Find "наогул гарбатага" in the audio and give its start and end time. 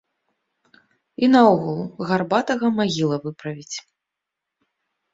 1.35-2.67